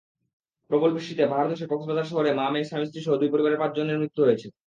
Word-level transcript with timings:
প্রবল 0.69 0.89
বৃষ্টিতে 0.93 1.23
পাহাড়ধসে 1.27 1.65
কক্সবাজার 1.67 2.03
শহরে 2.03 2.31
মা-মেয়ে, 2.33 2.63
স্বামী-স্ত্রীসহ 2.63 3.13
দুই 3.17 3.29
পরিবারের 3.29 3.59
পাঁচজনের 3.59 3.99
মৃত্যু 3.99 4.21
হয়েছে। 4.23 4.47